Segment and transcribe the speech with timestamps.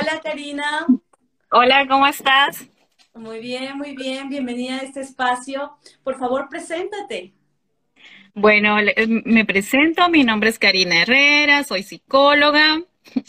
[0.00, 0.86] Hola Karina.
[1.50, 2.66] Hola, ¿cómo estás?
[3.14, 4.30] Muy bien, muy bien.
[4.30, 5.76] Bienvenida a este espacio.
[6.02, 7.34] Por favor, preséntate.
[8.32, 10.08] Bueno, me presento.
[10.08, 12.82] Mi nombre es Karina Herrera, soy psicóloga.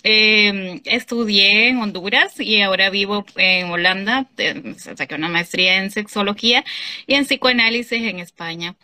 [0.03, 4.29] Em, estudié en Honduras y ahora vivo en Holanda.
[4.77, 6.63] Saqué una maestría en sexología
[7.05, 8.77] y en psicoanálisis en España.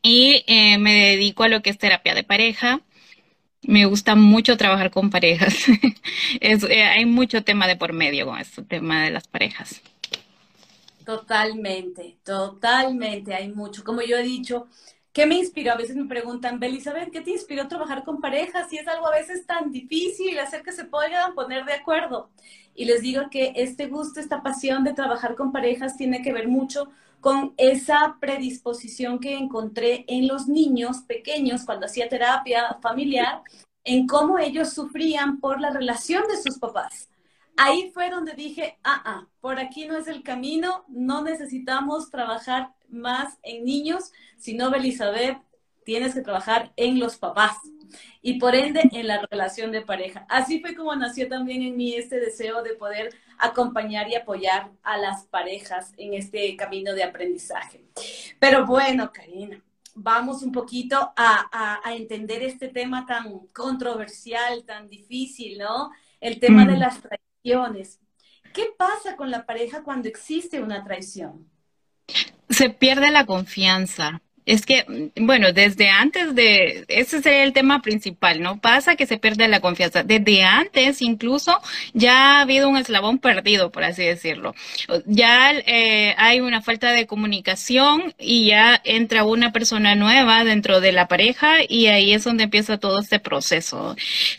[0.00, 2.80] Y eh, me dedico a lo que es terapia de pareja.
[3.62, 5.54] Me gusta mucho trabajar con parejas.
[6.40, 9.82] Eh, hay mucho tema de por medio con este tema de las parejas.
[11.04, 13.34] Totalmente, totalmente.
[13.34, 13.84] Hay mucho.
[13.84, 14.66] Como yo he dicho,
[15.12, 15.72] ¿Qué me inspiró?
[15.72, 18.72] A veces me preguntan, Belisabeth, ¿qué te inspiró trabajar con parejas?
[18.72, 22.30] Y es algo a veces tan difícil hacer que se puedan poner de acuerdo.
[22.74, 26.48] Y les digo que este gusto, esta pasión de trabajar con parejas tiene que ver
[26.48, 26.90] mucho
[27.22, 33.42] con esa predisposición que encontré en los niños pequeños cuando hacía terapia familiar,
[33.84, 37.08] en cómo ellos sufrían por la relación de sus papás.
[37.56, 42.74] Ahí fue donde dije, ah, ah, por aquí no es el camino, no necesitamos trabajar
[42.88, 45.38] más en niños, sino, Elizabeth,
[45.84, 47.56] tienes que trabajar en los papás
[48.20, 50.26] y por ende en la relación de pareja.
[50.28, 54.98] Así fue como nació también en mí este deseo de poder acompañar y apoyar a
[54.98, 57.84] las parejas en este camino de aprendizaje.
[58.38, 59.60] Pero bueno, Karina,
[59.94, 65.90] vamos un poquito a, entender este tema tan controversial, tan difícil, ¿no?
[66.20, 66.78] El tema de mm.
[66.78, 68.00] las traiciones.
[68.52, 71.48] ¿Qué pasa con la pareja cuando existe una traición?
[72.48, 74.20] Se pierde la confianza.
[74.44, 74.84] Es que,
[75.16, 78.60] bueno, desde antes de, ese sería el tema principal, ¿no?
[78.60, 80.02] Pasa que se pierde la confianza.
[80.02, 81.60] Desde antes, incluso,
[81.92, 84.54] ya ha habido un eslabón perdido, por así decirlo.
[85.06, 90.92] Ya eh, hay una falta de comunicación y ya entra una persona nueva dentro de
[90.92, 93.94] la pareja y ahí es donde empieza todo este proceso.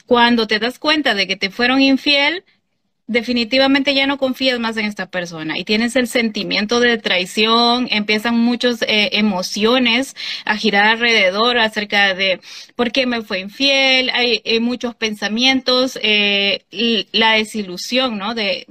[0.06, 2.44] Cuando te das cuenta de que te fueron infiel,
[3.14, 8.38] definitivamente ya no confías más en esta persona y tienes el sentimiento de traición, empiezan
[8.38, 12.42] muchas eh, emociones a girar alrededor acerca de
[12.76, 16.66] por qué me fue infiel, hay, muchos pensamientos, eh,
[17.12, 18.34] la desilusión, ¿no?
[18.36, 18.66] De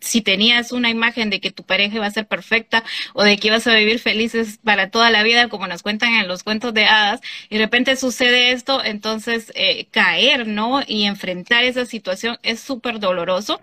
[0.00, 2.84] si tenías una imagen de que tu pareja iba a ser perfecta
[3.14, 6.28] o de que ibas a vivir felices para toda la vida, como nos cuentan en
[6.28, 10.82] los cuentos de hadas, y de repente sucede esto, entonces eh, caer, ¿no?
[10.86, 13.60] Y enfrentar esa situación es súper doloroso.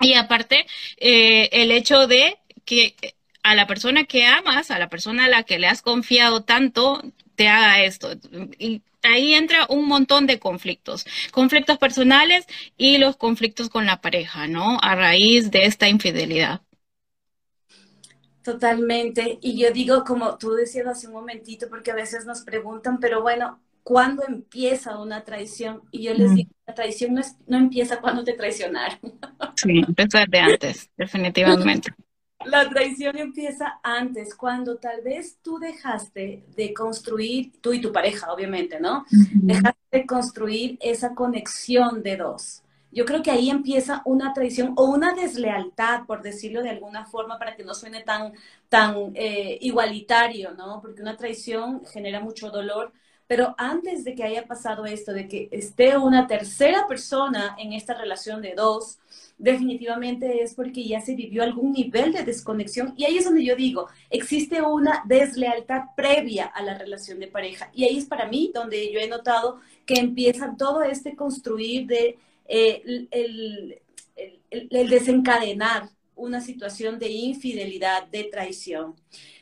[0.00, 0.66] Y aparte,
[0.98, 2.94] eh, el hecho de que
[3.42, 7.02] a la persona que amas, a la persona a la que le has confiado tanto,
[7.36, 8.08] te haga esto.
[8.58, 14.46] Y ahí entra un montón de conflictos, conflictos personales y los conflictos con la pareja,
[14.48, 14.78] ¿no?
[14.82, 16.62] A raíz de esta infidelidad.
[18.42, 19.38] Totalmente.
[19.42, 23.20] Y yo digo, como tú decías hace un momentito, porque a veces nos preguntan, pero
[23.20, 25.82] bueno, ¿cuándo empieza una traición?
[25.90, 28.98] Y yo les digo, la traición no, no empieza cuando te traicionaron.
[29.56, 31.92] Sí, empieza de antes, definitivamente.
[32.46, 38.32] La traición empieza antes, cuando tal vez tú dejaste de construir, tú y tu pareja,
[38.32, 39.04] obviamente, ¿no?
[39.10, 42.62] Dejaste de construir esa conexión de dos.
[42.92, 47.38] Yo creo que ahí empieza una traición o una deslealtad, por decirlo de alguna forma,
[47.38, 48.32] para que no suene tan,
[48.68, 50.80] tan eh, igualitario, ¿no?
[50.80, 52.92] Porque una traición genera mucho dolor.
[53.26, 57.92] Pero antes de que haya pasado esto, de que esté una tercera persona en esta
[57.92, 58.98] relación de dos,
[59.38, 63.54] definitivamente es porque ya se vivió algún nivel de desconexión y ahí es donde yo
[63.54, 68.50] digo, existe una deslealtad previa a la relación de pareja y ahí es para mí
[68.54, 76.98] donde yo he notado que empieza todo este construir de eh, el, desencadenar una situación
[76.98, 78.94] de infidelidad, de traición.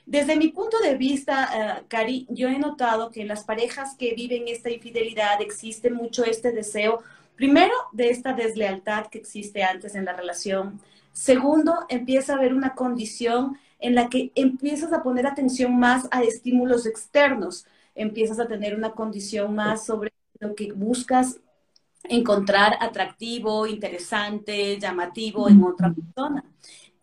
[0.06, 4.14] Desde mi punto de vista, uh, Cari, yo he notado que en las parejas que
[4.14, 7.00] viven esta infidelidad existe mucho este deseo
[7.36, 10.80] Primero, de esta deslealtad que existe antes en la relación.
[11.12, 16.22] Segundo, empieza a haber una condición en la que empiezas a poner atención más a
[16.22, 21.40] estímulos externos, empiezas a tener una condición más sobre lo que buscas
[22.04, 26.44] encontrar atractivo, interesante, llamativo en otra persona.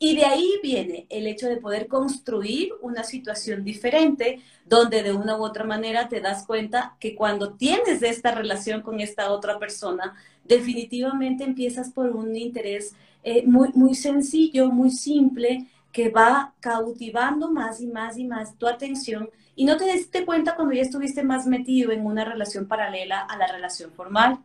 [0.03, 5.38] Y de ahí viene el hecho de poder construir una situación diferente, donde de una
[5.38, 10.15] u otra manera te das cuenta que cuando tienes esta relación con esta otra persona,
[10.44, 17.81] definitivamente empiezas por un interés eh, muy, muy sencillo, muy simple, que va cautivando más
[17.81, 21.45] y más y más tu atención y no te diste cuenta cuando ya estuviste más
[21.45, 24.39] metido en una relación paralela a la relación formal.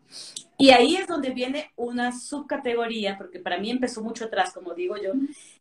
[0.58, 4.96] Y ahí es donde viene una subcategoría, porque para mí empezó mucho atrás, como digo
[4.96, 5.12] yo,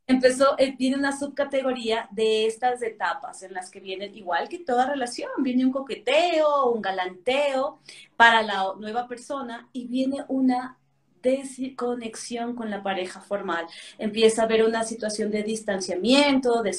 [0.07, 4.89] empezó, eh, viene una subcategoría de estas etapas en las que viene, igual que toda
[4.89, 7.79] relación, viene un coqueteo, un galanteo
[8.15, 10.77] para la nueva persona y viene una
[11.25, 13.65] desconexión con la pareja formal.
[13.97, 16.71] Empieza a haber una situación de distanciamiento, de,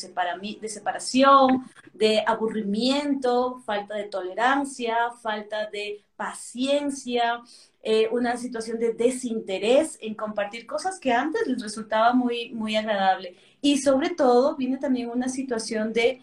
[0.60, 7.43] de separación, de aburrimiento, falta de tolerancia, falta de paciencia,
[7.82, 13.37] eh, una situación de desinterés en compartir cosas que antes les resultaba muy, muy agradable.
[13.60, 16.22] Y sobre todo viene también una situación de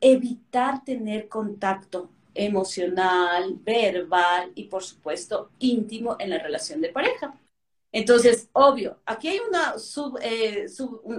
[0.00, 7.34] evitar tener contacto emocional, verbal y por supuesto íntimo en la relación de pareja.
[7.90, 9.74] Entonces, obvio, aquí hay una,
[10.22, 10.66] eh,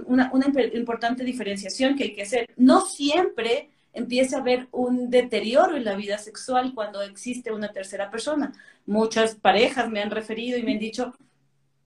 [0.06, 2.48] una, una, importante diferenciación que hay que hacer.
[2.56, 8.10] No siempre empieza a haber un deterioro en la vida sexual cuando existe una tercera
[8.10, 8.52] persona.
[8.86, 11.16] Muchas parejas me han referido y me han dicho, o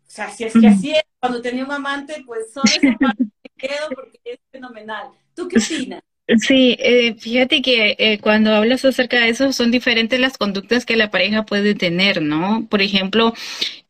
[0.06, 3.50] sea, si es que así es, cuando tenía un amante, pues solo esa parte me
[3.56, 5.08] quedo porque es fenomenal.
[5.34, 6.02] ¿Tú qué opinas?
[6.40, 10.96] Sí, eh, fíjate que eh, cuando hablas acerca de eso son diferentes las conductas que
[10.96, 12.66] la pareja puede tener, ¿no?
[12.70, 13.34] Por ejemplo,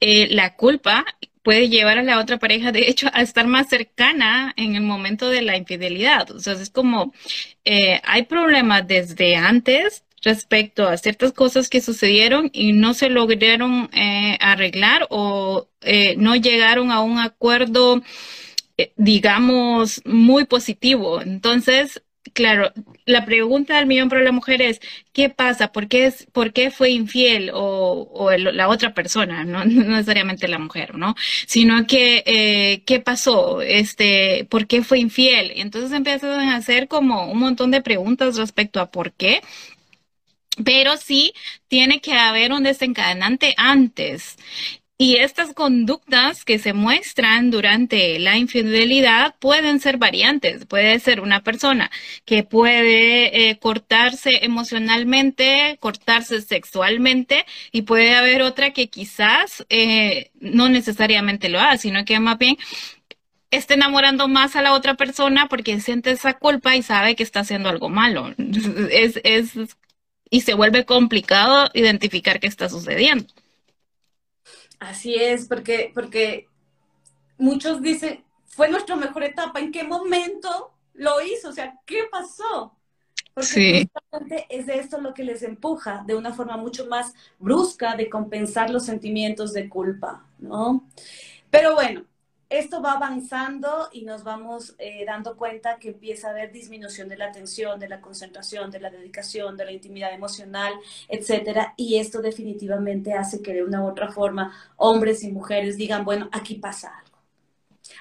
[0.01, 1.05] eh, la culpa
[1.45, 5.29] puede llevar a la otra pareja, de hecho, a estar más cercana en el momento
[5.29, 6.31] de la infidelidad.
[6.33, 7.13] O sea, es como,
[8.05, 13.91] hay problemas desde antes respecto a ciertas cosas que sucedieron y no se lograron
[14.41, 15.69] arreglar o
[16.19, 18.03] no llegaron a un acuerdo
[18.97, 21.21] digamos, muy positivo.
[21.23, 22.03] Entonces,
[22.35, 22.73] Claro,
[23.07, 24.81] la pregunta del millón para la mujer es,
[25.13, 25.71] ¿qué pasa?
[25.71, 29.45] ¿Por qué, es, por qué fue infiel o, o la otra persona?
[29.47, 29.65] ¿no?
[29.65, 31.15] necesariamente la mujer, ¿no?
[31.47, 33.63] Sino que, eh, ¿qué pasó?
[33.63, 35.53] Este, ¿Por qué fue infiel?
[35.57, 39.41] Entonces empiezan a hacer como un montón de preguntas respecto a por qué.
[40.65, 41.33] Pero sí
[41.69, 44.37] tiene que haber un desencadenante antes.
[44.97, 50.67] Y estas conductas que se muestran durante la infidelidad pueden ser variantes.
[50.67, 51.91] Puede ser una persona
[52.25, 60.69] que puede eh, cortarse emocionalmente, cortarse sexualmente, y puede haber otra que quizás eh, no
[60.69, 62.57] necesariamente lo haga, sino que más bien
[63.51, 67.41] esté enamorando más a la otra persona porque siente esa culpa y sabe que está
[67.41, 68.35] haciendo algo malo.
[68.91, 69.53] Es, es,
[70.31, 73.27] y se vuelve complicado identificar qué está sucediendo.
[74.79, 76.49] Así es, porque, porque
[77.39, 81.49] muchos dicen, fue nuestra mejor etapa, ¿en qué momento lo hizo?
[81.49, 82.77] O sea, ¿qué pasó?
[84.11, 88.09] Porque es de esto lo que les empuja de una forma mucho más brusca de
[88.09, 90.89] compensar los sentimientos de culpa, ¿no?
[91.51, 92.05] Pero bueno,
[92.49, 97.17] esto va avanzando y nos vamos eh, dando cuenta que empieza a haber disminución de
[97.17, 100.73] la atención, de la concentración, de la dedicación, de la intimidad emocional,
[101.09, 101.75] etcétera.
[101.77, 106.29] Y esto definitivamente hace que de una u otra forma hombres y mujeres digan, bueno,
[106.33, 107.19] aquí pasa algo.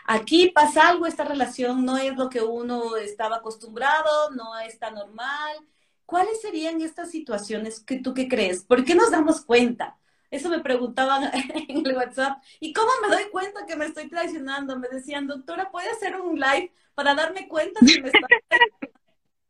[0.06, 5.58] Aquí pasa algo, esta relación no es lo que uno estaba acostumbrado, no está normal.
[6.06, 8.64] ¿Cuáles serían estas situaciones que tú qué crees?
[8.64, 9.98] ¿Por qué nos damos cuenta?
[10.34, 11.30] Eso me preguntaban
[11.70, 12.42] en el WhatsApp.
[12.60, 14.80] ¿Y cómo me doy cuenta que me estoy traicionando?
[14.80, 18.28] Me decían, doctora, ¿puede hacer un live para darme cuenta si me está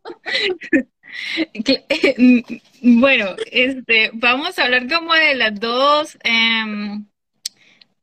[2.82, 7.06] Bueno, este, vamos a hablar como de las dos, em,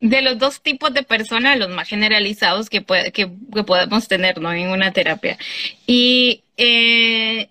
[0.00, 2.82] de los dos tipos de personas, los más generalizados que,
[3.12, 3.26] que,
[3.62, 4.54] podemos tener ¿no?
[4.54, 5.36] en una terapia.
[5.86, 7.50] Y eh,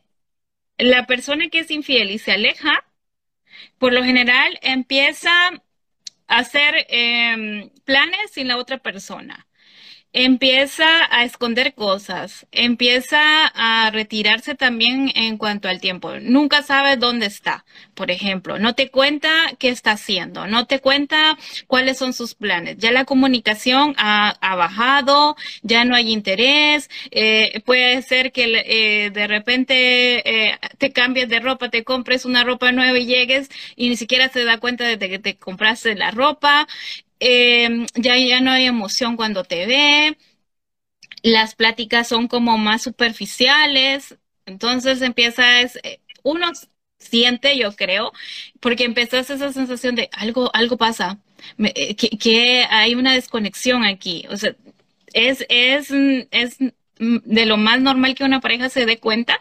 [0.79, 2.83] la persona que es infiel y se aleja,
[3.77, 5.31] por lo general empieza
[6.27, 9.47] a hacer em, planes sin la otra persona
[10.13, 16.13] empieza a esconder cosas, empieza a retirarse también en cuanto al tiempo.
[16.19, 18.57] Nunca sabe dónde está, por ejemplo.
[18.57, 19.29] No te cuenta
[19.59, 22.77] qué está haciendo, no te cuenta cuáles son sus planes.
[22.77, 26.89] Ya la comunicación ha, bajado, ya no hay interés.
[27.11, 32.43] Eh, puede ser que eh, de repente eh, te cambies de ropa, te compres una
[32.43, 36.11] ropa nueva y llegues y ni siquiera se da cuenta de que te compraste la
[36.11, 36.67] ropa.
[37.19, 40.17] Em, ya, ya no hay emoción cuando te ve,
[41.23, 46.51] las pláticas son como más superficiales, entonces empieza, es, eh, uno
[46.97, 48.11] siente, yo creo,
[48.59, 51.19] porque empiezas esa sensación de algo, algo pasa,
[51.59, 54.55] eh, que, que, hay una desconexión aquí, o sea,
[55.13, 55.91] es, es,
[56.31, 56.57] es
[56.99, 59.39] de lo más normal que una pareja se dé cuenta,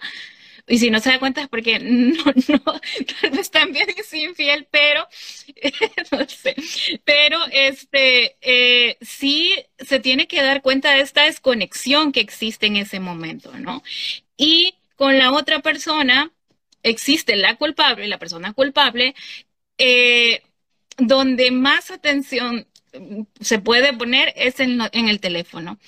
[0.69, 2.81] y si no se da cuenta es porque no, no,
[3.21, 5.07] tal vez también es infiel, pero
[6.13, 6.55] no sé.
[7.05, 12.77] Pero este eh, sí se tiene que dar cuenta de esta desconexión que existe en
[12.77, 13.83] ese momento, ¿no?
[14.37, 16.33] Y con la otra persona
[16.83, 19.15] existe la culpable, la persona culpable,
[19.79, 20.43] eh,
[20.99, 22.68] donde más atención
[23.41, 25.79] se puede poner es en, en, el teléfono.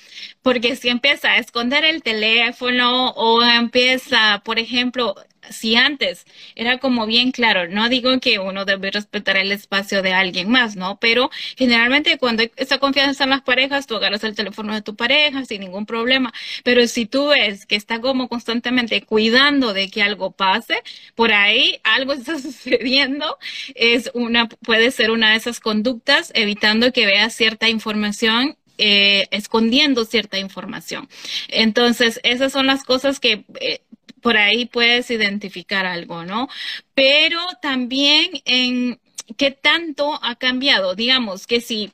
[0.42, 5.14] Porque si empieza a esconder el teléfono o empieza, por ejemplo,
[5.50, 10.12] si antes era como bien claro, no digo que uno debe respetar el espacio de
[10.12, 10.99] alguien más, ¿no?
[10.99, 14.97] Pero generalmente cuando hay esa confianza en las parejas, tú agarras el teléfono de tu
[14.97, 16.33] pareja sin ningún problema.
[16.64, 20.83] Pero si tú ves que está como constantemente cuidando de que algo pase,
[21.14, 23.38] por ahí algo está sucediendo,
[23.75, 30.07] es una, puede ser una de esas conductas, evitando que veas cierta información eh, escondiendo
[30.07, 31.07] cierta información.
[31.49, 33.83] Entonces, esas son las cosas que eh,
[34.21, 36.49] por ahí puedes identificar algo, ¿no?
[36.95, 39.00] Pero también en
[39.37, 40.95] qué tanto ha cambiado.
[40.95, 41.93] Digamos que si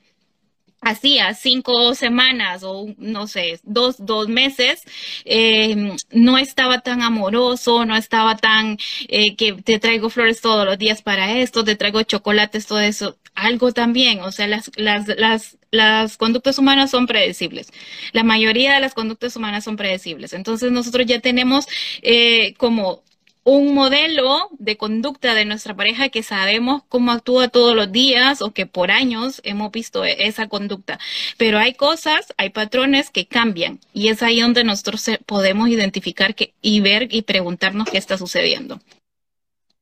[0.81, 4.81] hacía cinco semanas o no sé, dos, dos meses,
[5.25, 10.77] eh, no estaba tan amoroso, no estaba tan eh, que te traigo flores todos los
[10.77, 13.17] días para esto, te traigo chocolates, todo eso.
[13.37, 17.71] Algo también, o sea, las, las, las, las conductas humanas son predecibles.
[18.11, 20.33] La mayoría de las conductas humanas son predecibles.
[20.33, 21.67] Entonces nosotros ya tenemos
[22.01, 23.03] eh, como
[23.43, 28.51] un modelo de conducta de nuestra pareja que sabemos cómo actúa todos los días o
[28.51, 30.99] que por años hemos visto e-, esa conducta.
[31.37, 36.55] Pero hay cosas, hay patrones que cambian y es ahí donde nosotros podemos identificar que,
[36.59, 38.81] y ver y preguntarnos qué está sucediendo.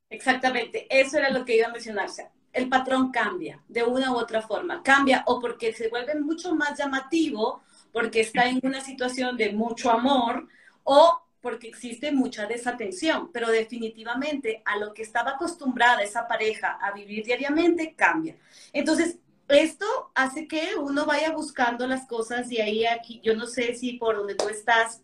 [0.10, 2.35] Exactamente, eso era lo que iba a mencionarse.
[2.56, 6.80] El patrón cambia de una u otra forma, cambia o porque se vuelve mucho más
[6.80, 10.48] llamativo, porque está en una situación de mucho amor
[10.84, 16.94] o porque existe mucha desatención, pero definitivamente a lo que estaba acostumbrada esa pareja a
[16.94, 18.38] vivir diariamente cambia.
[18.72, 19.20] Entonces,
[19.50, 19.86] esto
[20.16, 24.16] hace que uno vaya buscando las cosas y ahí aquí, yo no sé si por
[24.16, 25.02] donde tú estás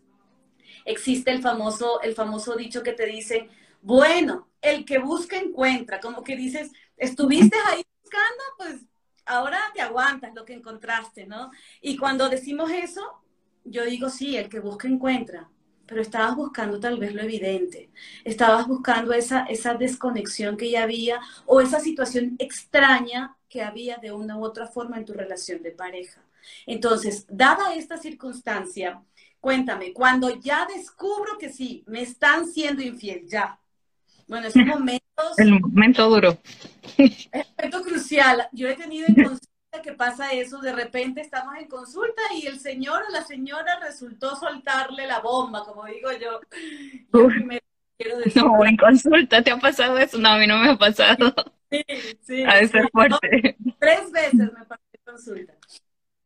[0.84, 3.48] existe el famoso, el famoso dicho que te dicen,
[3.82, 8.80] bueno, el que busca encuentra, como que dices, estuviste ahí buscando, pues
[9.26, 11.50] ahora te aguantas lo que encontraste, ¿no?
[11.80, 13.22] Y cuando decimos eso,
[13.64, 15.48] yo digo, sí, el que busca encuentra,
[15.86, 17.90] pero estabas buscando tal vez lo evidente,
[18.24, 24.12] estabas buscando esa, esa desconexión que ya había o esa situación extraña que había de
[24.12, 26.22] una u otra forma en tu relación de pareja.
[26.66, 29.02] Entonces, dada esta circunstancia,
[29.40, 33.58] cuéntame, cuando ya descubro que sí, me están siendo infiel, ya.
[34.26, 35.01] Bueno, esos momentos...
[35.36, 36.38] El momento duro.
[36.98, 38.48] El momento crucial.
[38.52, 39.38] Yo he tenido en
[39.80, 44.36] que pasa eso, de repente estamos en consulta y el señor o la señora resultó
[44.36, 46.40] soltarle la bomba, como digo yo.
[48.34, 50.18] No, en consulta, ¿te ha pasado eso?
[50.18, 51.34] No, a mí no me ha pasado.
[51.70, 51.84] Sí,
[52.20, 52.42] sí.
[52.44, 53.56] A veces fuerte.
[53.78, 55.54] tres veces me pasó en consulta.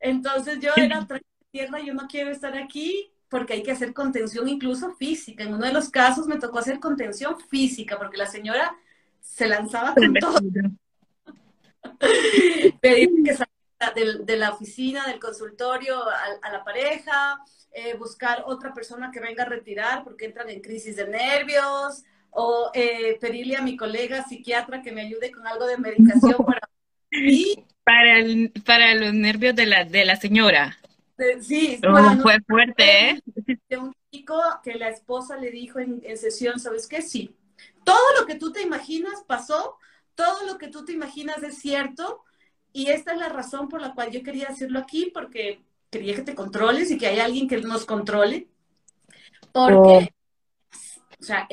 [0.01, 1.07] Entonces yo era
[1.53, 5.45] tierra, yo no quiero estar aquí porque hay que hacer contención incluso física.
[5.45, 8.75] En uno de los casos me tocó hacer contención física porque la señora
[9.27, 10.41] se lanzaba con todo.
[12.81, 16.03] pedir que salga de, la oficina, del consultorio
[16.43, 17.39] a, la pareja,
[17.73, 22.71] eh, buscar otra persona que venga a retirar porque entran en crisis de nervios, o
[22.75, 26.61] eh, pedirle a mi colega psiquiatra que me ayude con algo de medicación para...
[27.85, 28.25] Para,
[28.65, 30.77] para los nervios de la, de la señora.
[31.41, 33.23] Sí, oh, fue fuerte, ¿eh?
[33.71, 37.01] De un chico que la esposa le dijo en, en sesión, ¿sabes qué?
[37.01, 37.37] Sí,
[37.85, 39.79] todo lo que tú te imaginas pasó,
[40.15, 42.25] todo lo que tú te imaginas es cierto
[42.77, 46.21] y esta es la razón por la cual yo quería decirlo aquí, porque quería que
[46.21, 48.49] te controles y que haya alguien que nos controle.
[49.51, 51.19] Porque, oh.
[51.19, 51.49] o sea,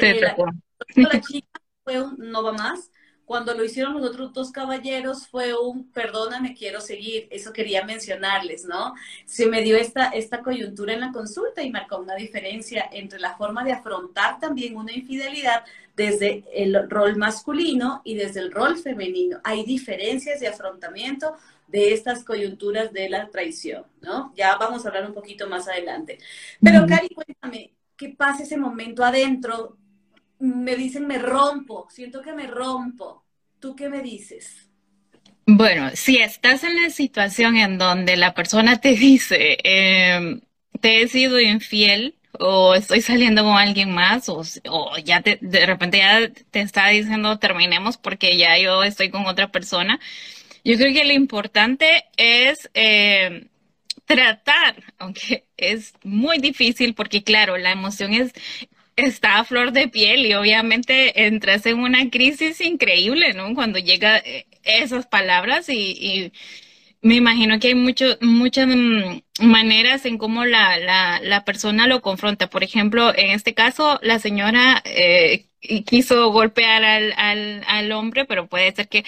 [0.96, 2.92] la, chica fue un no va más.
[3.24, 7.30] Cuando lo hicieron los otros dos caballeros fue un perdóname, quiero seguir.
[7.32, 8.94] Eso quería mencionarles, ¿no?
[9.26, 13.38] Se me dio esta, esta coyuntura en la consulta y marcó una diferencia entre la
[13.38, 15.64] forma de afrontar también una infidelidad
[15.96, 19.40] desde el rol masculino y desde el rol femenino.
[19.44, 21.36] Hay diferencias de afrontamiento
[21.68, 24.34] de estas coyunturas de la traición, ¿no?
[24.36, 26.20] Ya vamos a hablar un poquito más adelante.
[26.62, 29.78] Pero, Cari, cuéntame, ¿qué pasa ese momento adentro?
[30.40, 33.24] Me dicen, me rompo, siento que me rompo.
[33.60, 34.68] ¿Tú qué me dices?
[35.46, 40.42] Bueno, si estás en la situación en donde la persona te dice, em,
[40.80, 44.44] te he sido infiel, o estoy saliendo con alguien más, o,
[45.04, 50.00] ya de repente ya te está diciendo terminemos porque ya yo estoy con otra persona.
[50.64, 53.48] Yo creo que lo importante es eh,
[54.06, 58.34] tratar, aunque es muy difícil porque claro, la emoción es
[58.96, 63.54] está a flor de piel y obviamente entras en una crisis increíble, ¿no?
[63.56, 66.32] Cuando llega eh, esas palabras y
[67.04, 72.02] me imagino que hay mucho, muchas mm, maneras en cómo la, la, la, persona lo
[72.02, 72.50] confronta.
[72.50, 75.48] Por ejemplo, en este caso, la señora eh,
[75.86, 79.04] quiso golpear al, al, al, hombre, pero puede ser que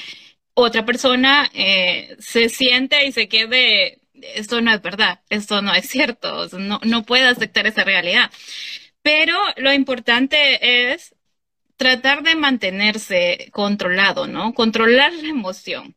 [0.54, 5.88] otra persona eh, se siente y se quede, esto no es verdad, esto no es
[5.90, 8.32] cierto, no, no puede aceptar esa realidad.
[9.02, 11.16] Pero lo importante es
[11.78, 14.54] tratar de mantenerse controlado, ¿no?
[14.54, 15.96] Controlar la emoción,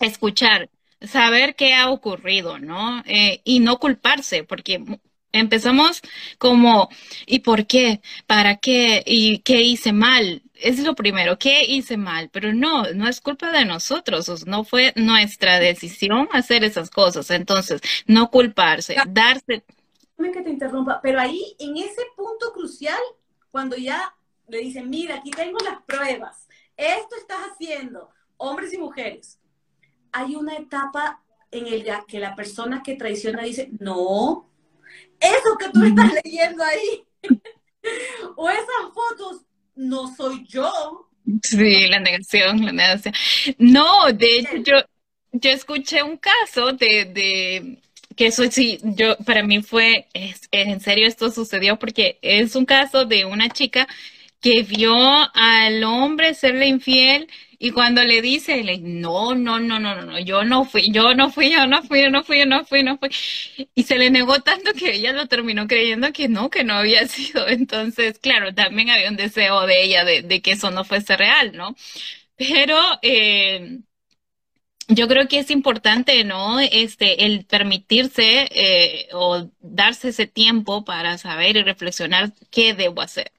[0.00, 0.70] escuchar,
[1.06, 3.02] saber qué ha ocurrido, ¿no?
[3.06, 4.84] Eh, y no culparse, porque
[5.32, 6.02] empezamos
[6.38, 6.88] como,
[7.26, 8.00] ¿y por qué?
[8.26, 9.02] ¿Para qué?
[9.06, 10.42] ¿Y qué hice mal?
[10.54, 12.30] Es lo primero, ¿qué hice mal?
[12.30, 17.30] Pero no, no es culpa de nosotros, no fue nuestra decisión hacer esas cosas.
[17.30, 19.64] Entonces, no culparse, darse.
[20.16, 23.00] que te interrumpa, pero ahí, en ese punto crucial,
[23.50, 24.14] cuando ya
[24.48, 29.38] le dicen, mira, aquí tengo las pruebas, esto estás haciendo, hombres y mujeres,
[30.12, 34.48] hay una etapa en el que la persona que traiciona dice, no,
[35.20, 37.04] eso que tú estás leyendo ahí,
[38.36, 39.42] o esas fotos,
[39.74, 41.08] no soy yo.
[41.42, 43.14] Sí, la negación, la negación.
[43.58, 44.74] No, de hecho, yo,
[45.32, 47.82] yo escuché un caso de, de
[48.16, 52.66] que eso sí, yo, para mí fue, es, en serio esto sucedió porque es un
[52.66, 53.86] caso de una chica
[54.40, 54.94] que vio
[55.34, 57.28] al hombre serle infiel
[57.64, 61.30] y cuando le dice, le, no, no, no, no, no, yo no fui, yo no
[61.30, 63.08] fui, yo no fui, yo no fui, yo no fui, no fui.
[63.76, 67.06] Y se le negó tanto que ella lo terminó creyendo que no, que no había
[67.08, 67.46] sido.
[67.46, 71.76] Entonces, claro, también había un deseo de ella de, que eso no fuese real, ¿no?
[72.36, 73.80] Pero eh,
[74.88, 76.58] yo creo que es importante, ¿no?
[76.60, 83.32] Este, el permitirse eh, o darse ese tiempo para saber y reflexionar qué debo hacer.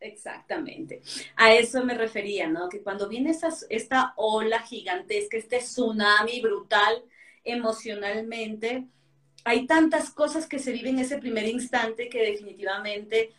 [0.00, 1.02] Exactamente.
[1.36, 2.68] A eso me refería, ¿no?
[2.68, 7.04] Que cuando viene esa, esta ola gigantesca, este tsunami brutal
[7.44, 8.86] emocionalmente,
[9.44, 13.30] hay tantas cosas que se viven en ese primer instante que definitivamente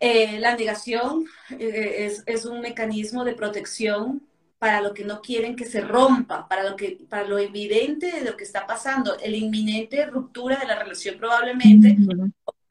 [0.00, 1.26] eh, la negación
[1.58, 4.22] eh, es, es, un mecanismo de protección
[4.58, 8.22] para lo que no quieren que se rompa, para lo, que, para lo evidente de
[8.22, 11.96] lo que está pasando, la inminente ruptura de la relación probablemente,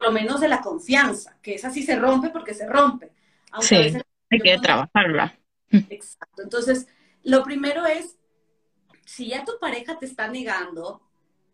[0.00, 3.12] lo menos de la confianza, que esa sí se rompe porque se rompe.
[3.60, 3.76] sí,
[4.30, 5.38] hay que trabajarla.
[5.70, 6.42] Exacto.
[6.42, 6.86] Entonces,
[7.22, 8.16] lo primero es,
[9.04, 11.00] si ya tu pareja te está negando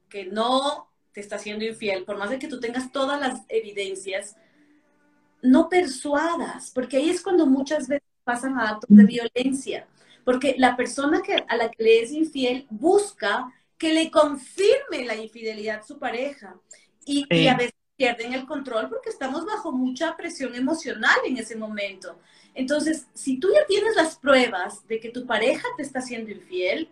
[0.09, 4.37] que no te está siendo infiel, por más de que tú tengas todas las evidencias,
[5.43, 9.87] no persuadas, porque ahí es cuando muchas veces pasan a actos de violencia,
[10.25, 15.17] porque la persona que, a la que le es infiel busca que le confirme la
[15.17, 16.55] infidelidad su pareja.
[17.05, 21.55] Y, y a veces pierden el control porque estamos bajo mucha presión emocional en ese
[21.55, 22.19] momento.
[22.53, 26.89] Entonces, si tú ya tienes las pruebas de que tu pareja te está haciendo infiel,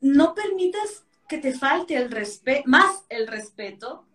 [0.00, 4.06] no permitas que te falte el respeto, más el respeto,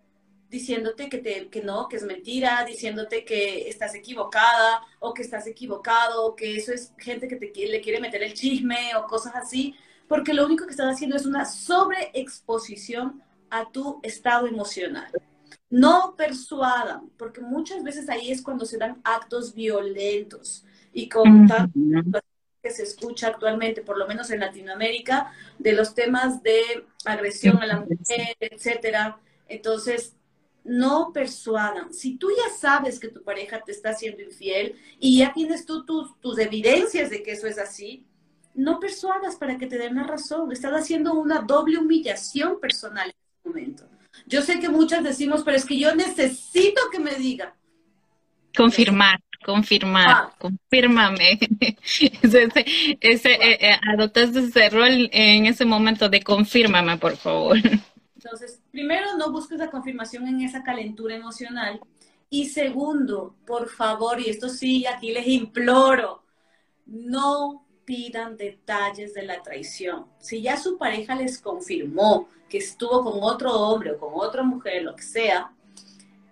[0.49, 5.45] diciéndote que, te, que no, que es mentira, diciéndote que estás equivocada o que estás
[5.45, 9.35] equivocado, o que eso es gente que te, le quiere meter el chisme o cosas
[9.35, 9.75] así,
[10.07, 15.11] porque lo único que estás haciendo es una sobreexposición a tu estado emocional.
[15.73, 22.19] No persuadan, porque muchas veces ahí es cuando se dan actos violentos y con tanto
[22.61, 26.61] que se escucha actualmente, por lo menos en Latinoamérica, de los temas de
[27.05, 29.17] agresión a la mujer, etcétera.
[29.47, 30.15] Entonces,
[30.63, 31.91] no persuadan.
[31.91, 35.85] Si tú ya sabes que tu pareja te está haciendo infiel y ya tienes tú
[35.85, 38.05] tus, tus evidencias de que eso es así,
[38.53, 40.51] no persuadas para que te den la razón.
[40.51, 43.92] Estás haciendo una doble humillación personal en este momento.
[44.25, 47.55] Yo sé que muchas decimos, pero es que yo necesito que me diga.
[48.55, 50.35] Confirmar, confirmar, ah.
[50.37, 51.39] confírmame.
[52.21, 52.65] ese,
[53.01, 57.57] ese, eh, eh, adoptaste ese rol en ese momento de confírmame, por favor.
[58.15, 61.79] Entonces, primero, no busques la confirmación en esa calentura emocional.
[62.29, 66.23] Y segundo, por favor, y esto sí, aquí les imploro,
[66.85, 70.07] no pidan detalles de la traición.
[70.19, 74.83] Si ya su pareja les confirmó que estuvo con otro hombre o con otra mujer,
[74.83, 75.51] lo que sea,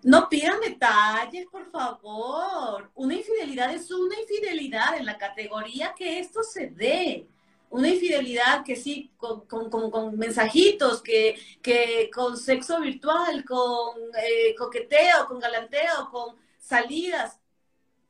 [0.04, 2.92] no pidan detalles, por favor.
[2.96, 7.28] Una infidelidad es una infidelidad en la categoría que esto se dé.
[7.70, 15.26] Una infidelidad que sí, con, con, mensajitos, que, que, con sexo virtual, con eh, coqueteo,
[15.28, 17.41] con galanteo, con salidas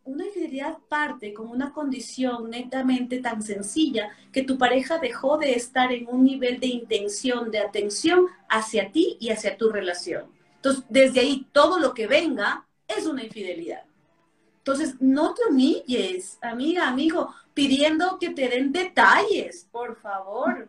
[0.04, 5.92] una infidelidad parte con una condición netamente tan sencilla que tu pareja dejó de estar
[5.92, 10.26] en un nivel de intención, de atención hacia ti y hacia tu relación.
[10.56, 13.84] Entonces, desde ahí todo lo que venga es una infidelidad.
[14.58, 20.68] Entonces, no te humilles, amiga, amigo, pidiendo que te den detalles, por favor.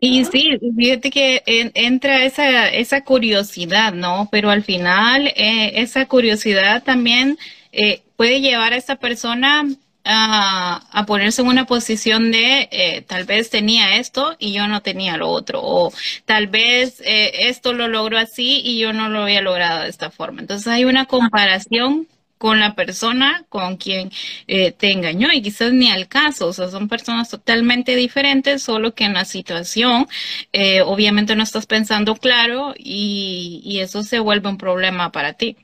[0.00, 4.28] Y sí, fíjate que entra esa, esa curiosidad, ¿no?
[4.30, 7.36] Pero al final, eh, esa curiosidad también
[7.72, 9.66] eh, puede llevar a esta persona
[10.04, 15.16] a, ponerse en una posición de eh, tal vez tenía esto y yo no tenía
[15.16, 15.92] lo otro, o
[16.24, 20.10] tal vez eh, esto lo logró así y yo no lo había logrado de esta
[20.10, 20.40] forma.
[20.40, 24.10] Entonces hay una comparación con la persona con quien
[24.46, 28.94] eh, te engañó y quizás ni al caso, o sea, son personas totalmente diferentes, solo
[28.94, 30.08] que en la situación
[30.52, 35.56] eh, obviamente no estás pensando claro y eso se vuelve un problema para ti.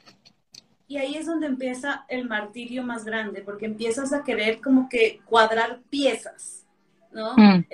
[0.88, 5.20] Y ahí es donde empieza el martirio más grande, porque empiezas a querer como que
[5.24, 6.64] cuadrar piezas,
[7.10, 7.34] ¿no?
[7.36, 7.64] Mm.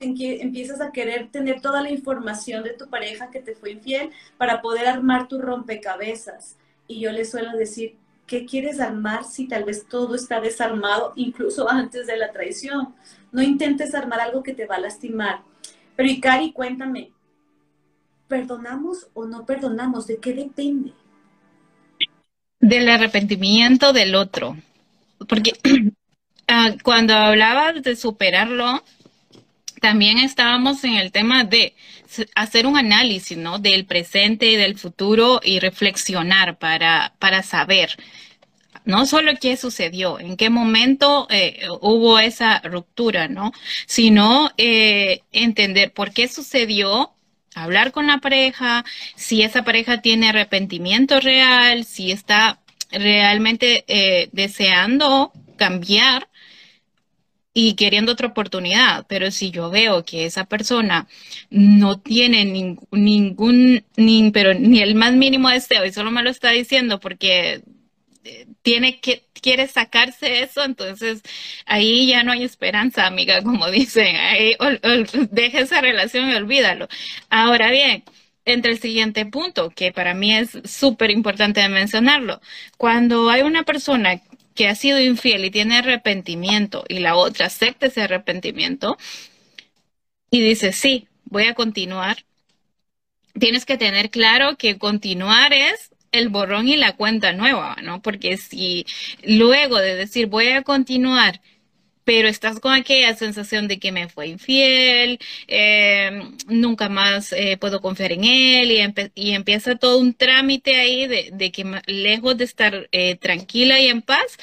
[0.00, 3.72] En que empiezas a querer tener toda la información de tu pareja que te fue
[3.72, 6.56] infiel para poder armar tu rompecabezas.
[6.88, 11.68] Y yo le suelo decir, ¿qué quieres armar si tal vez todo está desarmado incluso
[11.68, 12.94] antes de la traición?
[13.30, 15.42] No intentes armar algo que te va a lastimar.
[15.94, 17.12] Pero Ikari, cuéntame,
[18.28, 20.06] ¿perdonamos o no perdonamos?
[20.06, 20.92] ¿De qué depende?
[22.62, 24.56] Del arrepentimiento del otro.
[25.28, 25.52] Porque
[26.48, 28.82] ah, cuando hablabas de superarlo,
[29.80, 31.74] también estábamos en el tema de
[32.34, 33.58] hacer un análisis, ¿no?
[33.58, 37.96] Del presente y del futuro y reflexionar para, para saber
[38.84, 43.52] no solo qué sucedió, en qué momento eh, hubo esa ruptura, ¿no?
[43.86, 47.12] Sino eh, entender por qué sucedió
[47.54, 48.84] hablar con la pareja,
[49.16, 52.60] si esa pareja tiene arrepentimiento real, si está
[52.90, 56.28] realmente eh, deseando cambiar
[57.54, 61.06] y queriendo otra oportunidad, pero si yo veo que esa persona
[61.50, 62.44] no tiene
[62.90, 67.62] ningún, ni, pero ni el más mínimo deseo y solo me lo está diciendo porque
[68.62, 71.22] tiene que quiere sacarse eso, entonces
[71.66, 74.56] ahí ya no hay esperanza, amiga, como dicen, ahí,
[75.30, 76.88] deja esa relación y olvídalo.
[77.30, 78.04] Ahora bien,
[78.44, 82.40] entre el siguiente punto, que para mí es súper importante mencionarlo.
[82.76, 84.20] Cuando hay una persona
[84.54, 88.98] que ha sido infiel y tiene arrepentimiento y la otra acepta ese arrepentimiento
[90.30, 92.24] y dice, sí, voy a continuar,
[93.38, 98.02] tienes que tener claro que continuar es el borrón y la cuenta nueva, ¿no?
[98.02, 98.86] Porque si
[99.24, 101.40] luego de decir voy a continuar,
[102.04, 106.10] pero estás con aquella sensación de que me fue infiel, eh,
[106.48, 108.72] nunca más eh, puedo confiar en él
[109.14, 114.02] y, empieza todo un trámite ahí de, que lejos de estar eh, tranquila y en
[114.02, 114.36] paz,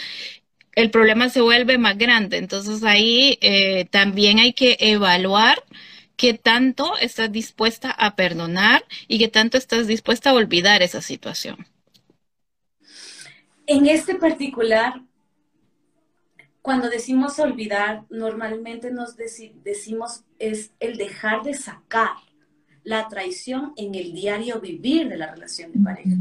[0.75, 2.37] el problema se vuelve más grande.
[2.37, 3.37] Entonces ahí
[3.91, 5.63] también hay que evaluar
[6.19, 11.65] qué tanto estás dispuesta a perdonar y qué tanto estás dispuesta a olvidar esa situación.
[13.65, 15.01] En este particular,
[16.61, 22.17] cuando decimos olvidar, normalmente nos decimos es el dejar de sacar
[22.83, 26.17] la traición en el diario vivir de la relación de pareja.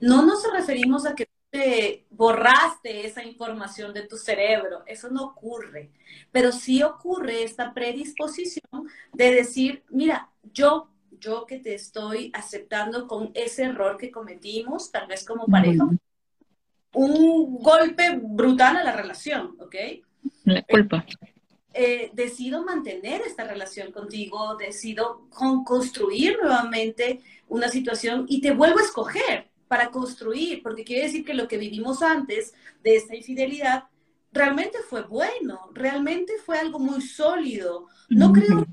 [0.00, 5.90] No nos referimos a que te borraste esa información de tu cerebro, eso no ocurre,
[6.30, 13.30] pero sí ocurre esta predisposición de decir, mira, yo, yo que te estoy aceptando con
[13.34, 15.88] ese error que cometimos, tal vez como pareja,
[16.92, 19.74] un golpe brutal a la relación, ¿ok?
[20.44, 21.04] La culpa.
[21.72, 25.28] Eh, decido mantener esta relación contigo, decido
[25.64, 31.34] construir nuevamente una situación y te vuelvo a escoger para construir, porque quiere decir que
[31.34, 33.84] lo que vivimos antes de esta infidelidad
[34.32, 37.86] realmente fue bueno, realmente fue algo muy sólido.
[38.08, 38.66] No creo,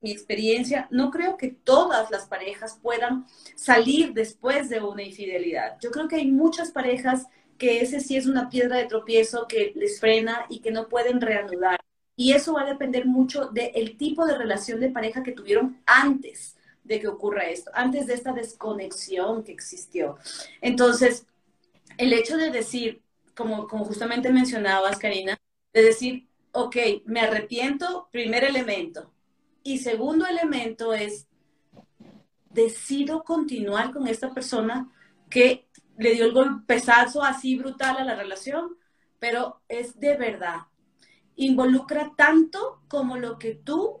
[0.00, 5.78] mi experiencia, no creo que todas las parejas puedan salir después de una infidelidad.
[5.80, 7.26] Yo creo que hay muchas parejas
[7.58, 11.20] que ese sí es una piedra de tropiezo que les frena y que no pueden
[11.20, 11.78] reanudar.
[12.16, 16.56] Y eso va a depender mucho del tipo de relación de pareja que tuvieron antes
[16.90, 20.18] de que ocurra esto, antes de esta desconexión que existió.
[20.60, 21.24] Entonces,
[21.98, 23.00] el hecho de decir,
[23.36, 25.38] como, como justamente mencionabas, Karina,
[25.72, 29.12] de decir, ok, me arrepiento, primer elemento.
[29.62, 31.28] Y segundo elemento es,
[32.50, 34.90] decido continuar con esta persona
[35.30, 38.76] que le dio el golpezazo así brutal a la relación,
[39.20, 40.62] pero es de verdad.
[41.36, 44.00] Involucra tanto como lo que tú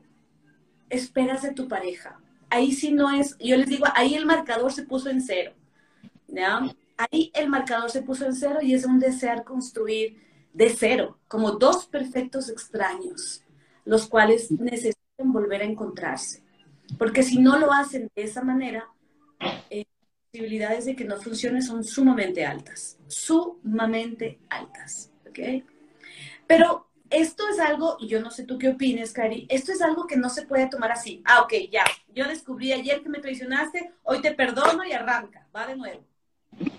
[0.88, 2.20] esperas de tu pareja.
[2.50, 5.52] Ahí sí no es, yo les digo, ahí el marcador se puso en cero.
[6.96, 10.20] Ahí el marcador se puso en cero y es un desear construir
[10.52, 13.42] de cero, como dos perfectos extraños,
[13.84, 16.42] los cuales necesitan volver a encontrarse.
[16.98, 18.88] Porque si no lo hacen de esa manera,
[19.70, 19.86] eh,
[20.30, 25.64] posibilidades de que no funcione son sumamente altas, sumamente altas, ¿ok?
[26.46, 30.06] Pero esto es algo, y yo no sé tú qué opines, Cari, esto es algo
[30.06, 31.22] que no se puede tomar así.
[31.24, 35.66] Ah, ok, ya, yo descubrí ayer que me traicionaste, hoy te perdono y arranca, va
[35.66, 36.04] de nuevo.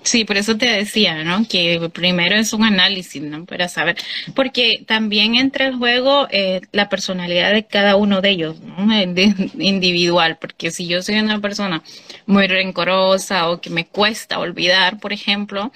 [0.03, 1.47] Sí, por eso te decía, ¿no?
[1.47, 3.45] Que primero es un análisis, ¿no?
[3.45, 3.95] Para saber,
[4.35, 8.77] porque también entra el juego eh, la personalidad de cada uno de ellos, ¿no?
[9.59, 11.83] individual, porque si yo soy una persona
[12.25, 15.71] muy rencorosa o que me cuesta olvidar, por ejemplo,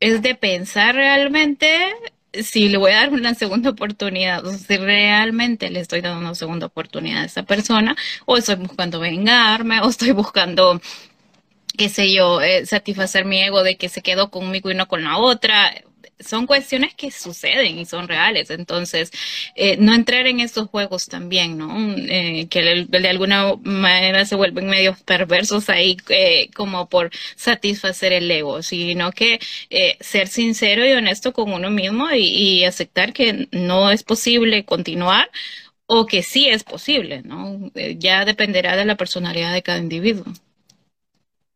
[0.00, 1.68] es de pensar realmente
[2.32, 6.34] si le voy a dar una segunda oportunidad, o si realmente le estoy dando una
[6.34, 10.80] segunda oportunidad a esa persona, o estoy buscando vengarme, o estoy buscando
[11.76, 15.04] qué sé yo, eh, satisfacer mi ego de que se quedó conmigo y no con
[15.04, 15.72] la otra
[16.20, 18.50] son cuestiones que suceden y son reales.
[18.50, 19.10] Entonces,
[19.54, 21.94] eh, no entrar en esos juegos también, ¿no?
[21.96, 28.30] Eh, que de alguna manera se vuelven medios perversos ahí eh, como por satisfacer el
[28.30, 29.40] ego, sino que
[30.00, 35.30] ser sincero y honesto con uno mismo y aceptar que no es posible continuar
[35.86, 37.70] o que sí es posible, ¿no?
[37.96, 40.24] ya dependerá de la personalidad de cada individuo.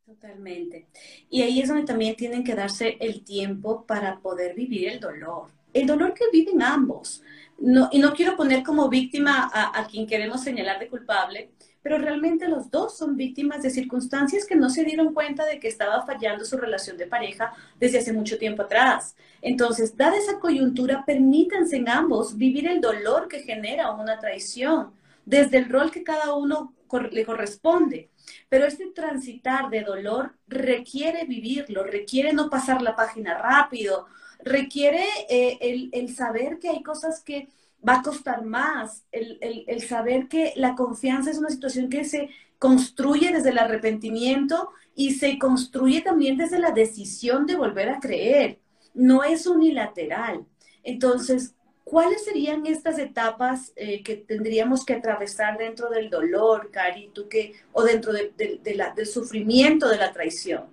[0.07, 0.87] Totalmente.
[1.33, 5.47] Y ahí es donde también tienen que darse el tiempo para poder vivir el dolor.
[5.73, 7.23] El dolor que viven ambos.
[7.59, 11.97] No, y no quiero poner como víctima a, a quien queremos señalar de culpable, pero
[11.97, 16.05] realmente los dos son víctimas de circunstancias que no se dieron cuenta de que estaba
[16.05, 19.17] fallando su relación de pareja desde hace mucho tiempo atrás.
[19.41, 24.91] Entonces, dada esa coyuntura, permítanse en ambos vivir el dolor que genera una traición,
[25.25, 28.11] desde el rol que cada uno le corresponde.
[28.49, 34.07] Pero este transitar de dolor requiere vivirlo, requiere no pasar la página rápido,
[34.45, 37.49] requiere eh, el, saber que hay cosas que
[37.87, 42.31] va a costar más, el, el, saber que la confianza es una situación que se
[42.59, 48.61] construye desde el arrepentimiento y se construye también desde la decisión de volver a creer.
[48.95, 50.47] No es unilateral.
[50.85, 57.29] Entonces, ¿Cuáles serían estas etapas eh, que tendríamos que atravesar dentro del dolor, Cari, tú
[57.29, 58.33] que, o dentro de,
[58.75, 60.65] la, del sufrimiento de la traición?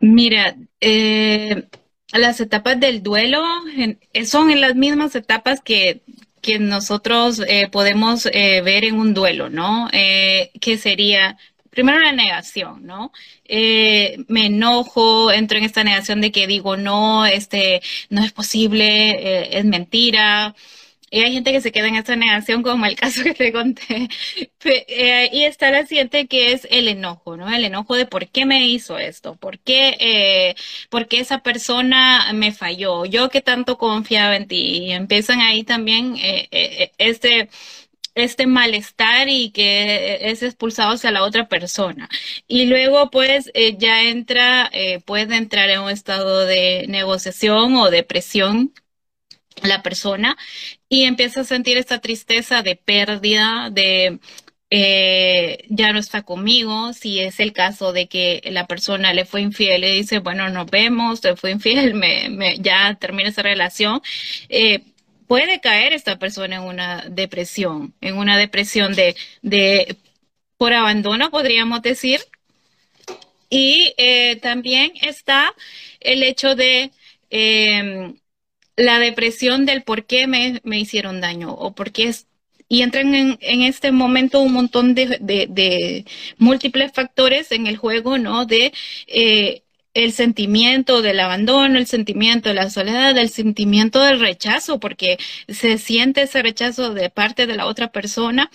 [0.00, 1.68] Mira, eh,
[2.12, 3.42] las etapas del duelo
[4.26, 6.02] son en las mismas etapas que,
[6.40, 9.88] que nosotros eh, podemos ver en un duelo, ¿no?
[9.92, 11.38] que sería
[11.72, 13.12] primero la negación, ¿no?
[13.46, 17.80] Eh, me enojo, entro en esta negación de que digo, no, este,
[18.10, 20.54] no es posible, eh, es mentira.
[21.10, 24.08] Y hay gente que se queda en esta negación, como el caso que te conté.
[24.64, 27.50] Eh, y está la siguiente que es el enojo, ¿no?
[27.50, 30.54] El enojo de por qué me hizo esto, por qué,
[30.90, 34.84] por qué esa persona me falló, yo que tanto confiaba en ti.
[34.84, 36.16] Y empiezan ahí también
[36.98, 37.48] este
[38.14, 42.08] este malestar y que es expulsado hacia la otra persona.
[42.46, 47.90] Y luego pues eh, ya entra, eh, puede entrar en un estado de negociación o
[47.90, 48.72] depresión
[49.62, 50.36] la persona
[50.88, 54.20] y empieza a sentir esta tristeza de pérdida, de
[54.70, 59.42] eh, ya no está conmigo, si es el caso de que la persona le fue
[59.42, 64.00] infiel y dice, bueno, nos vemos, te fue infiel, me, me ya termina esa relación,
[64.48, 64.82] eh,
[65.26, 69.96] puede caer esta persona en una depresión, en una depresión de, de
[70.56, 72.20] por abandono, podríamos decir.
[73.50, 75.54] Y eh, también está
[76.00, 76.90] el hecho de
[77.30, 78.16] em,
[78.76, 82.26] la depresión del por qué me, hicieron daño o por qué es,
[82.68, 86.04] y entran en, en, este momento un montón de, de,
[86.38, 88.46] múltiples factores en el juego, ¿no?
[88.46, 88.72] De
[89.06, 89.62] eh,
[89.94, 95.78] el sentimiento del abandono, el sentimiento de la soledad, el sentimiento del rechazo, porque se
[95.78, 98.50] siente ese rechazo de parte de la otra persona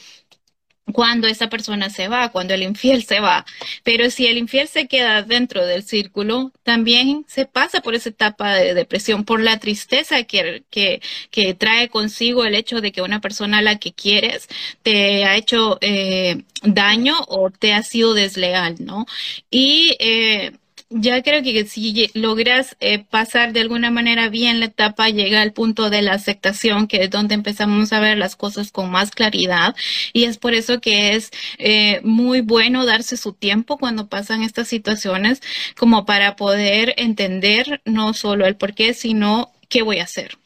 [0.93, 3.45] cuando esa persona se va, cuando el infiel se va.
[3.83, 8.55] Pero si el infiel se queda dentro del círculo, también se pasa por esa etapa
[8.55, 13.59] de depresión, por la tristeza que, que, trae consigo el hecho de que una persona
[13.59, 14.47] a la que quieres
[14.83, 19.05] te ha hecho eh, daño o te ha sido desleal, ¿no?
[19.49, 20.53] Y eh,
[20.89, 25.53] ya creo que si logras eh, pasar de alguna manera bien la etapa, llega al
[25.53, 29.75] punto de la aceptación, que es donde empezamos a ver las cosas con más claridad.
[30.13, 34.67] Y es por eso que es eh, muy bueno darse su tiempo cuando pasan estas
[34.69, 35.41] situaciones,
[35.77, 40.37] como para poder entender no solo el por qué, sino qué voy a hacer.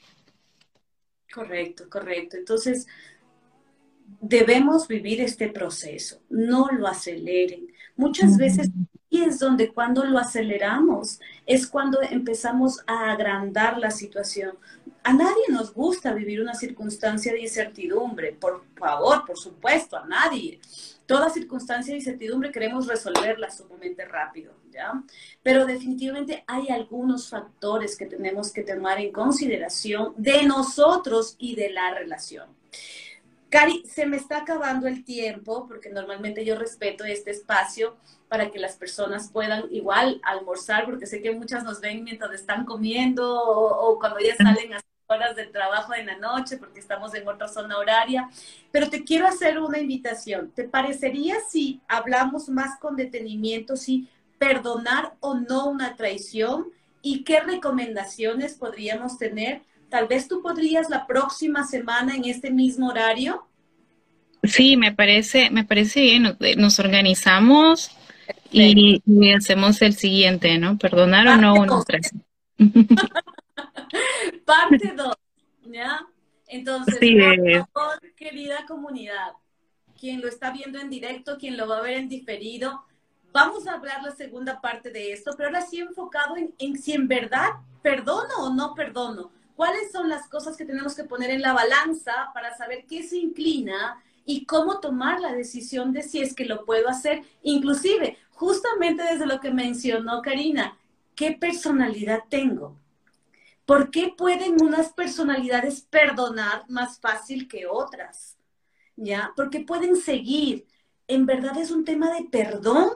[1.32, 2.36] Correcto, correcto.
[2.38, 2.88] Entonces,
[4.20, 7.68] debemos vivir este proceso, no lo aceleren.
[7.96, 8.70] Muchas veces
[9.12, 14.58] y es donde cuando lo aceleramos, es cuando empezamos a agrandar la situación.
[15.04, 20.62] A nadie nos gusta vivir una circunstancia de incertidumbre, por favor, por supuesto, a nadie.
[21.06, 25.04] Toda circunstancia de incertidumbre queremos resolverla sumamente rápido, ¿ya?
[25.44, 31.70] Pero definitivamente hay algunos factores que tenemos que tomar en consideración de nosotros y de
[31.72, 32.48] la relación.
[33.50, 37.98] Cari, se me está acabando el tiempo porque normalmente yo respeto este espacio
[38.32, 42.64] para que las personas puedan igual almorzar, porque sé que muchas nos ven mientras están
[42.64, 47.28] comiendo o, cuando ya salen a horas de trabajo en la noche porque estamos en
[47.28, 48.30] otra zona horaria.
[48.72, 50.50] Pero te quiero hacer una invitación.
[50.56, 54.08] ¿Te parecería si hablamos más con detenimiento, si
[54.40, 56.68] perdonar o no una traición
[57.02, 59.64] y qué recomendaciones podríamos tener.
[59.90, 63.46] Tal vez tú podrías la próxima semana en este mismo horario.
[64.44, 66.38] Sí, me parece, me parece bien.
[66.56, 67.92] Nos organizamos
[68.52, 70.78] y, hacemos el siguiente, ¿no?
[70.78, 72.12] Perdonar o no uno tres.
[74.46, 75.16] Parte dos,
[75.66, 76.06] ¿ya?
[76.48, 79.32] Entonces, por favor, querida comunidad,
[79.98, 82.84] quien lo está viendo en directo, quien lo va a ver en diferido,
[83.32, 86.92] vamos a hablar la segunda parte de esto, pero ahora sí enfocado en, en si
[86.92, 89.32] en verdad perdono o no perdono.
[89.56, 93.18] ¿Cuáles son las cosas que tenemos que poner en la balanza para saber qué se
[93.18, 97.24] inclina y cómo tomar la decisión de si es que lo puedo hacer?
[97.44, 100.78] Inclusive, justamente desde lo que mencionó Karina,
[101.16, 102.78] ¿qué personalidad tengo?
[103.66, 108.38] ¿Por qué pueden unas personalidades perdonar más fácil que otras?
[108.96, 109.32] ¿Ya?
[109.36, 110.68] Porque pueden seguir.
[111.08, 112.90] ¿En verdad es un tema de perdón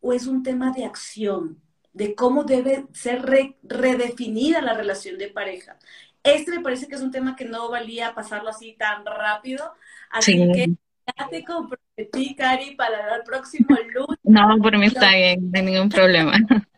[0.00, 1.62] o es un tema de acción?
[1.92, 3.22] De cómo debe ser
[3.62, 5.78] redefinida la relación de pareja.
[6.22, 9.72] Este me parece que es un tema que no valía pasarlo así tan rápido.
[10.10, 10.68] Así que
[11.16, 14.18] ya te comprometí, Cari, para el próximo lunes.
[14.22, 16.32] No, por mí está bien, no hay ningún problema.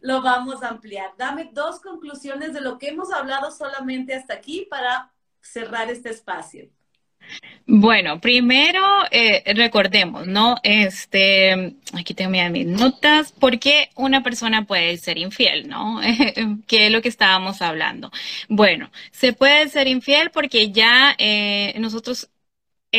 [0.00, 1.12] Lo vamos a ampliar.
[1.16, 6.68] Dame dos conclusiones de lo que hemos hablado solamente hasta aquí para cerrar este espacio.
[7.68, 10.56] Bueno, primero eh, recordemos, ¿no?
[10.62, 16.00] Este, aquí tengo mis notas, ¿por qué una persona puede ser infiel, ¿no?
[16.68, 18.12] ¿Qué es lo que estábamos hablando?
[18.48, 22.30] Bueno, se puede ser infiel porque ya eh, nosotros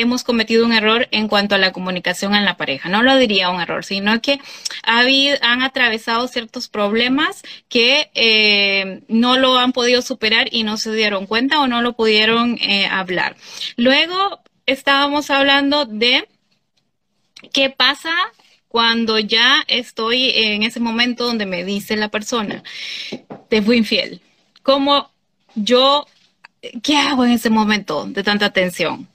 [0.01, 2.89] hemos cometido un error en cuanto a la comunicación en la pareja.
[2.89, 4.39] No lo diría un error, sino que
[4.83, 11.25] han atravesado ciertos problemas que eh, no lo han podido superar y no se dieron
[11.25, 13.35] cuenta o no lo pudieron eh, hablar.
[13.75, 16.27] Luego estábamos hablando de
[17.51, 18.11] qué pasa
[18.67, 22.63] cuando ya estoy en ese momento donde me dice la persona,
[23.49, 24.21] te fui infiel.
[24.61, 25.09] ¿Cómo
[25.55, 26.05] yo,
[26.83, 29.07] qué hago en ese momento de tanta tensión?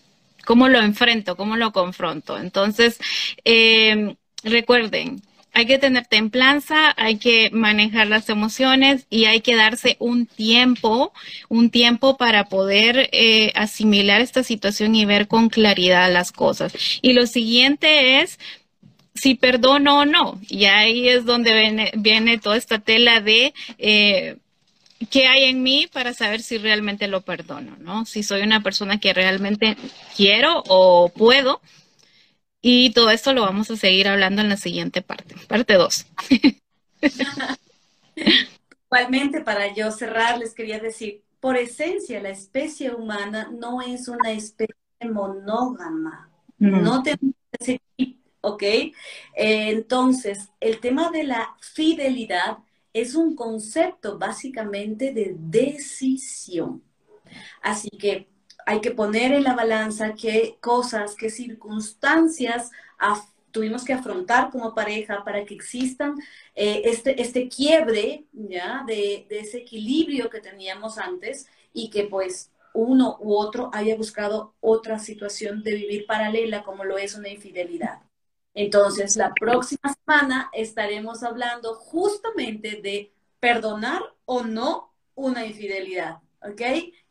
[0.45, 1.37] ¿Cómo lo enfrento?
[1.37, 2.39] ¿Cómo lo confronto?
[2.39, 2.99] Entonces,
[3.45, 5.23] eh, recuerden,
[5.55, 11.13] hay que tener templanza, hay que manejar las emociones y hay que darse un tiempo,
[11.49, 16.73] un tiempo para poder eh, asimilar esta situación y ver con claridad las cosas.
[17.03, 18.39] Y lo siguiente es
[19.15, 20.41] si perdono o no.
[20.49, 24.37] Y ahí es donde viene, viene toda esta tela de eh,
[25.11, 28.05] qué hay en mí para saber si realmente lo perdono, ¿no?
[28.05, 29.77] Si soy una persona que realmente
[30.17, 31.61] quiero o puedo.
[32.61, 36.07] Y todo esto lo vamos a seguir hablando en la siguiente parte, parte 2.
[38.87, 44.31] Igualmente, para yo cerrar, les quería decir, por esencia, la especie humana no es una
[44.31, 44.77] especie
[45.11, 46.31] monógama.
[46.59, 46.83] Mm.
[46.83, 47.81] No tenemos ese
[48.43, 48.63] ¿ok?
[48.63, 48.93] Eh,
[49.35, 52.59] entonces, el tema de la fidelidad
[52.93, 56.83] es un concepto básicamente de decisión.
[57.63, 58.29] Así que
[58.67, 62.71] hay que poner en la balanza qué cosas, qué circunstancias
[63.51, 66.17] tuvimos que afrontar como pareja para que existan
[66.55, 68.85] eh, este, este quiebre ¿ya?
[68.87, 74.55] De, de ese equilibrio que teníamos antes y que pues uno u otro haya buscado
[74.61, 78.01] otra situación de vivir paralela como lo es una infidelidad.
[78.55, 86.63] Entonces, la próxima semana estaremos hablando justamente de perdonar o no una infidelidad, ¿ok?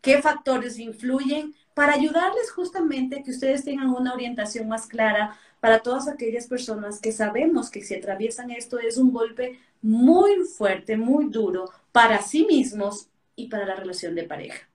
[0.01, 5.79] ¿Qué factores influyen para ayudarles justamente a que ustedes tengan una orientación más clara para
[5.79, 11.25] todas aquellas personas que sabemos que si atraviesan esto es un golpe muy fuerte, muy
[11.25, 14.70] duro para sí mismos y para la relación de pareja.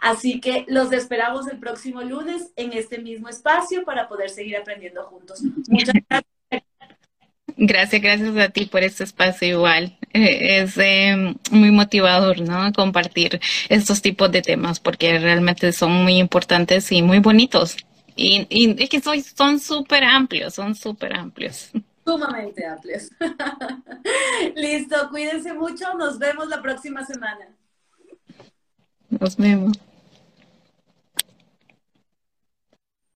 [0.00, 5.04] Así que los esperamos el próximo lunes en este mismo espacio para poder seguir aprendiendo
[5.04, 5.42] juntos.
[5.68, 6.34] Muchas gracias.
[7.56, 9.96] Gracias, gracias a ti por este espacio igual.
[10.12, 12.72] Eh, es em, muy motivador, ¿no?
[12.72, 17.76] Compartir estos tipos de temas porque realmente son muy importantes y muy bonitos.
[18.16, 21.70] Y, y es que son súper amplios, son súper amplios.
[22.04, 23.10] Sumamente amplios.
[24.56, 25.94] Listo, cuídense mucho.
[25.94, 27.48] Nos vemos la próxima semana.
[29.20, 29.78] Nos vemos.